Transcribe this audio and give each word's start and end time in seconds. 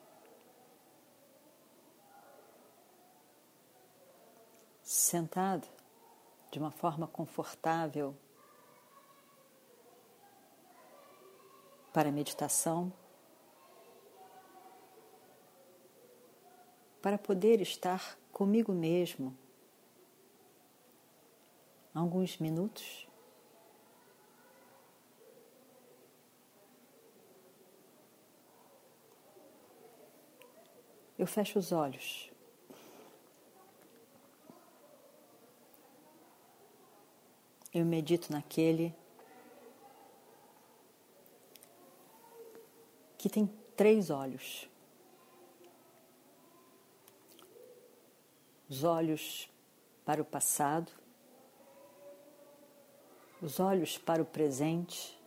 sentado 5.06 5.68
de 6.50 6.58
uma 6.58 6.70
forma 6.70 7.06
confortável 7.06 8.14
para 11.92 12.10
meditação, 12.10 12.92
para 17.00 17.16
poder 17.16 17.60
estar 17.60 18.18
comigo 18.32 18.72
mesmo 18.72 19.36
alguns 21.94 22.36
minutos. 22.38 23.08
Eu 31.16 31.26
fecho 31.26 31.58
os 31.58 31.72
olhos. 31.72 32.35
Eu 37.78 37.84
medito 37.84 38.32
naquele 38.32 38.94
que 43.18 43.28
tem 43.28 43.46
três 43.76 44.08
olhos. 44.08 44.66
Os 48.66 48.82
olhos 48.82 49.50
para 50.06 50.22
o 50.22 50.24
passado, 50.24 50.90
os 53.42 53.60
olhos 53.60 53.98
para 53.98 54.22
o 54.22 54.24
presente, 54.24 55.20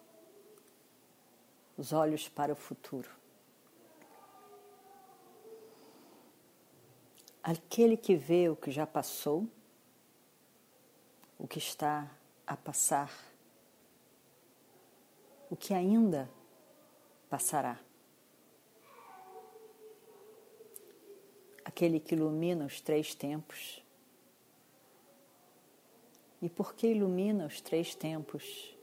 os 1.78 1.94
olhos 1.94 2.28
para 2.28 2.52
o 2.52 2.56
futuro. 2.56 3.12
Aquele 7.44 7.96
que 7.96 8.16
vê 8.16 8.50
o 8.50 8.56
que 8.56 8.72
já 8.72 8.88
passou, 8.88 9.48
o 11.38 11.48
que 11.48 11.60
está 11.60 12.10
a 12.50 12.58
passar, 12.58 13.14
o 15.52 15.56
que 15.56 15.72
ainda 15.72 16.28
passará. 17.30 17.80
Aquele 21.64 22.00
que 22.00 22.16
ilumina 22.16 22.66
os 22.66 22.82
três 22.82 23.14
tempos. 23.14 23.86
E 26.42 26.50
por 26.50 26.74
que 26.74 26.88
ilumina 26.88 27.46
os 27.46 27.62
três 27.62 27.94
tempos? 27.94 28.76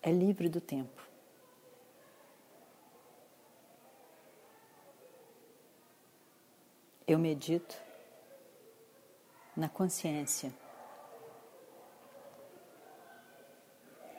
É 0.00 0.10
livre 0.10 0.48
do 0.48 0.62
tempo. 0.62 1.06
Eu 7.06 7.18
medito 7.18 7.84
na 9.56 9.68
consciência, 9.68 10.52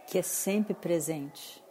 que 0.07 0.18
é 0.18 0.22
sempre 0.22 0.73
presente. 0.73 1.63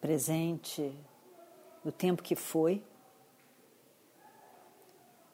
Presente 0.00 0.94
no 1.84 1.92
tempo 1.92 2.22
que 2.22 2.34
foi, 2.34 2.82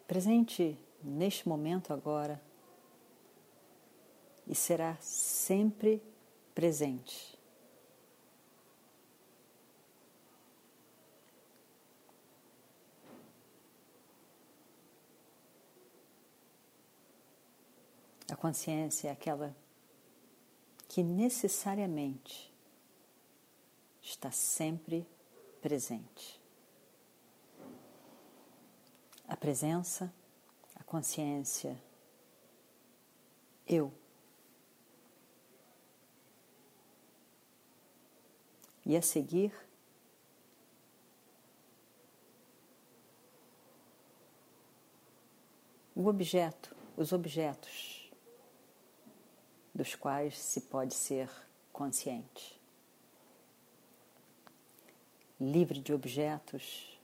presente 0.06 0.78
neste 1.02 1.48
momento 1.48 1.92
agora 1.92 2.40
e 4.46 4.54
será 4.54 4.96
sempre 5.00 6.02
presente. 6.54 7.33
A 18.30 18.36
consciência 18.36 19.08
é 19.08 19.12
aquela 19.12 19.54
que 20.88 21.02
necessariamente 21.02 22.52
está 24.00 24.30
sempre 24.30 25.06
presente. 25.60 26.40
A 29.26 29.36
presença, 29.36 30.12
a 30.74 30.84
consciência, 30.84 31.80
eu. 33.66 33.92
E 38.86 38.96
a 38.96 39.02
seguir, 39.02 39.52
o 45.94 46.06
objeto, 46.06 46.76
os 46.96 47.12
objetos 47.12 48.03
dos 49.74 49.94
quais 49.96 50.38
se 50.38 50.62
pode 50.62 50.94
ser 50.94 51.28
consciente. 51.72 52.60
Livre 55.40 55.80
de 55.80 55.92
objetos, 55.92 56.98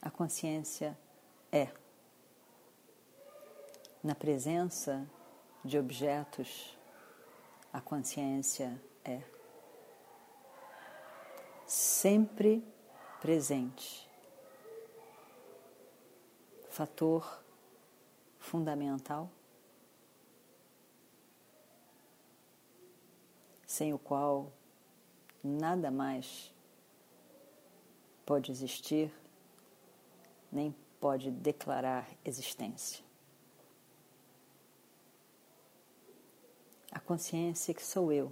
a 0.00 0.10
consciência 0.10 0.98
é. 1.52 1.70
Na 4.02 4.14
presença 4.14 5.06
de 5.62 5.78
objetos, 5.78 6.76
a 7.72 7.80
consciência 7.80 8.80
é. 9.04 9.22
Sempre 11.66 12.66
presente. 13.20 14.08
Fator 16.70 17.42
fundamental 18.38 19.30
sem 23.74 23.92
o 23.92 23.98
qual 23.98 24.52
nada 25.42 25.90
mais 25.90 26.54
pode 28.24 28.52
existir, 28.52 29.12
nem 30.50 30.72
pode 31.00 31.28
declarar 31.32 32.08
existência. 32.24 33.04
A 36.92 37.00
consciência 37.00 37.74
que 37.74 37.84
sou 37.84 38.12
eu, 38.12 38.30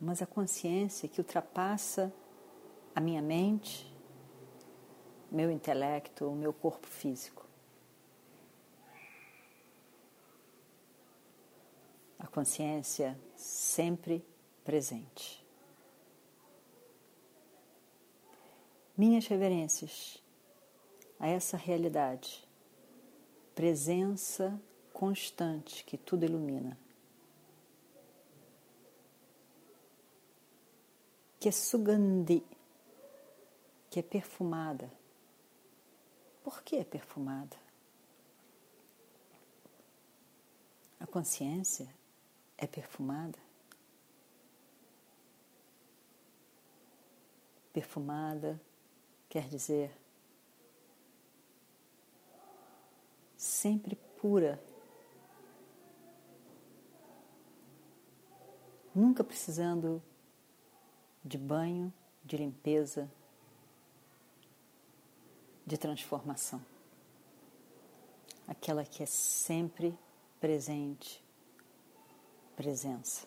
mas 0.00 0.20
a 0.20 0.26
consciência 0.26 1.08
que 1.08 1.20
ultrapassa 1.20 2.12
a 2.92 3.00
minha 3.00 3.22
mente, 3.22 3.88
meu 5.30 5.48
intelecto, 5.48 6.26
o 6.26 6.34
meu 6.34 6.52
corpo 6.52 6.88
físico. 6.88 7.46
Consciência 12.34 13.16
sempre 13.36 14.26
presente. 14.64 15.46
Minhas 18.96 19.28
reverências 19.28 20.20
a 21.16 21.28
essa 21.28 21.56
realidade, 21.56 22.44
presença 23.54 24.60
constante 24.92 25.84
que 25.84 25.96
tudo 25.96 26.24
ilumina. 26.24 26.76
Que 31.38 31.50
é 31.50 31.52
sugandhi, 31.52 32.44
que 33.88 34.00
é 34.00 34.02
perfumada. 34.02 34.90
Por 36.42 36.64
que 36.64 36.74
é 36.74 36.84
perfumada? 36.84 37.56
A 40.98 41.06
consciência 41.06 41.88
é 42.58 42.66
perfumada. 42.66 43.38
Perfumada 47.72 48.60
quer 49.28 49.48
dizer 49.48 49.90
sempre 53.36 53.96
pura, 54.20 54.62
nunca 58.94 59.24
precisando 59.24 60.02
de 61.24 61.38
banho, 61.38 61.92
de 62.22 62.36
limpeza, 62.36 63.10
de 65.66 65.78
transformação. 65.78 66.64
Aquela 68.46 68.84
que 68.84 69.02
é 69.02 69.06
sempre 69.06 69.98
presente, 70.38 71.23
presença. 72.56 73.26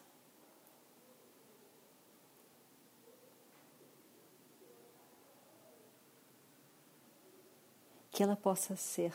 que 8.18 8.24
ela 8.24 8.36
possa 8.36 8.76
ser 8.76 9.14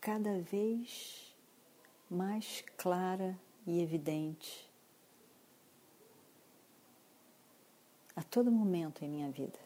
cada 0.00 0.40
vez 0.40 1.36
mais 2.08 2.64
clara 2.78 3.38
e 3.66 3.82
evidente 3.82 4.66
a 8.16 8.22
todo 8.22 8.50
momento 8.50 9.04
em 9.04 9.10
minha 9.10 9.30
vida. 9.30 9.58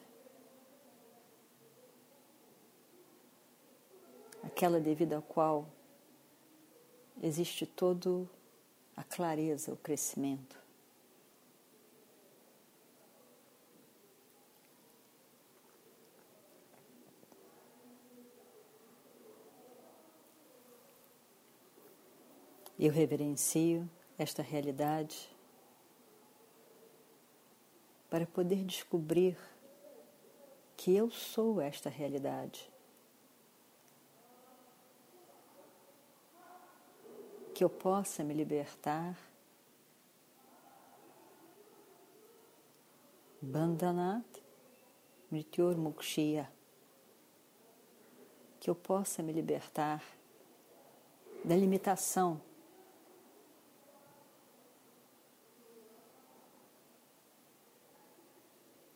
Aquela 4.43 4.77
devido 4.77 5.13
à 5.13 5.21
qual 5.21 5.69
existe 7.23 7.65
todo 7.65 8.29
a 8.95 9.03
clareza, 9.03 9.73
o 9.73 9.77
crescimento. 9.77 10.63
Eu 22.77 22.91
reverencio 22.91 23.89
esta 24.17 24.41
realidade 24.41 25.29
para 28.09 28.25
poder 28.25 28.63
descobrir 28.63 29.37
que 30.75 30.93
eu 30.95 31.09
sou 31.09 31.61
esta 31.61 31.89
realidade. 31.89 32.69
Que 37.55 37.63
eu 37.63 37.69
possa 37.69 38.23
me 38.23 38.33
libertar. 38.33 39.17
Bandhanat 43.41 44.43
Mrityur 45.31 45.77
Mukshya. 45.77 46.51
Que 48.59 48.69
eu 48.69 48.75
possa 48.75 49.23
me 49.23 49.31
libertar 49.33 50.03
da 51.43 51.55
limitação 51.55 52.41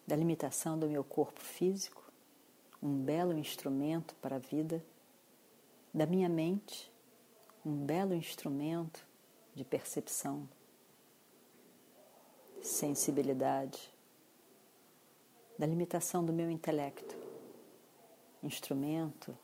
da 0.05 0.15
limitação 0.15 0.77
do 0.77 0.89
meu 0.89 1.03
corpo 1.03 1.39
físico, 1.39 2.11
um 2.81 2.97
belo 3.03 3.37
instrumento 3.37 4.15
para 4.15 4.37
a 4.37 4.39
vida, 4.39 4.83
da 5.93 6.07
minha 6.07 6.27
mente, 6.27 6.91
um 7.65 7.85
belo 7.85 8.13
instrumento 8.13 9.05
de 9.53 9.63
percepção, 9.63 10.47
sensibilidade, 12.61 13.93
da 15.57 15.65
limitação 15.65 16.23
do 16.23 16.31
meu 16.31 16.49
intelecto, 16.49 17.17
instrumento 18.41 19.37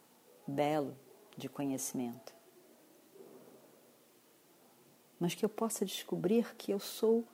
belo 0.47 0.95
de 1.35 1.49
conhecimento. 1.49 2.33
Mas 5.19 5.35
que 5.35 5.43
eu 5.43 5.49
possa 5.49 5.85
descobrir 5.85 6.55
que 6.55 6.71
eu 6.71 6.79
sou 6.79 7.25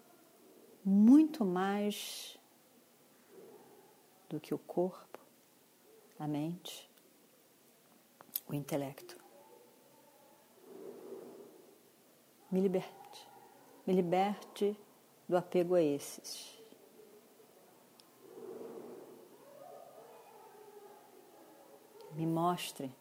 muito 0.84 1.46
mais 1.46 2.38
do 4.28 4.40
que 4.40 4.54
o 4.54 4.58
corpo, 4.58 5.20
a 6.18 6.28
mente, 6.28 6.90
o 8.48 8.54
intelecto. 8.56 9.21
Me 12.52 12.60
liberte, 12.60 13.28
me 13.88 13.94
liberte 13.94 14.78
do 15.28 15.38
apego 15.38 15.76
a 15.76 15.82
esses. 15.82 16.60
Me 22.14 22.28
mostre 22.28 22.92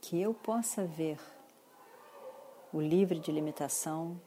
que 0.00 0.20
eu 0.20 0.34
possa 0.34 0.84
ver 0.84 1.18
o 2.72 2.80
livre 2.80 3.18
de 3.18 3.32
limitação 3.32 4.20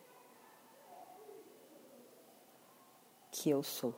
que 3.32 3.50
eu 3.50 3.62
sou. 3.62 3.94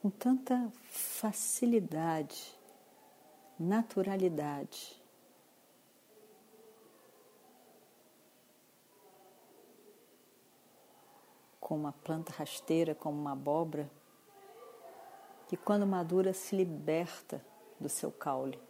com 0.00 0.08
tanta 0.08 0.72
facilidade, 0.88 2.58
naturalidade. 3.58 4.99
Como 11.70 11.82
uma 11.82 11.92
planta 11.92 12.32
rasteira, 12.32 12.96
como 12.96 13.16
uma 13.16 13.30
abóbora, 13.30 13.88
que 15.46 15.56
quando 15.56 15.86
madura 15.86 16.32
se 16.32 16.56
liberta 16.56 17.40
do 17.78 17.88
seu 17.88 18.10
caule 18.10 18.60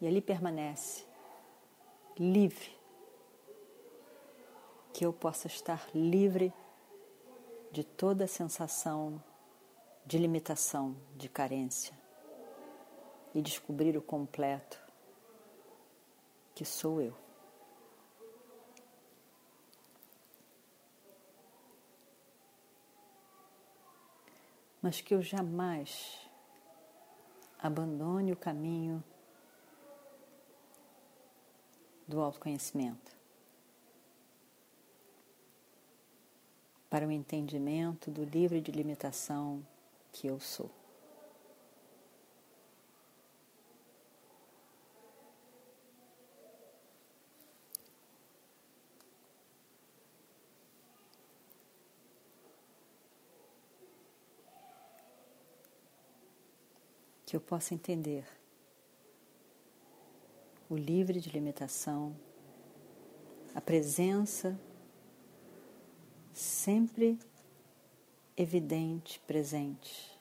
e 0.00 0.06
ali 0.06 0.20
permanece 0.20 1.04
livre. 2.16 2.78
Que 4.92 5.04
eu 5.04 5.12
possa 5.12 5.48
estar 5.48 5.84
livre 5.92 6.52
de 7.72 7.82
toda 7.82 8.28
sensação 8.28 9.20
de 10.06 10.16
limitação, 10.16 10.94
de 11.16 11.28
carência 11.28 11.92
e 13.34 13.42
descobrir 13.42 13.96
o 13.96 14.00
completo 14.00 14.80
que 16.54 16.64
sou 16.64 17.02
eu. 17.02 17.16
Mas 24.82 25.00
que 25.00 25.14
eu 25.14 25.22
jamais 25.22 26.18
abandone 27.58 28.32
o 28.32 28.36
caminho 28.36 29.02
do 32.06 32.20
autoconhecimento. 32.20 33.22
para 36.92 37.06
o 37.06 37.10
entendimento 37.10 38.10
do 38.10 38.22
livre 38.22 38.60
de 38.60 38.70
limitação 38.70 39.66
que 40.12 40.26
eu 40.26 40.38
sou. 40.38 40.70
Que 57.32 57.36
eu 57.36 57.40
possa 57.40 57.72
entender 57.72 58.26
o 60.68 60.76
livre 60.76 61.18
de 61.18 61.30
limitação, 61.30 62.14
a 63.54 63.60
presença 63.62 64.60
sempre 66.30 67.18
evidente, 68.36 69.18
presente. 69.20 70.20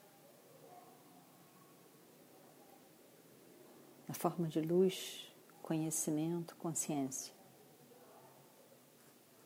Na 4.07 4.13
forma 4.13 4.47
de 4.47 4.61
luz, 4.61 5.35
conhecimento, 5.61 6.55
consciência. 6.55 7.33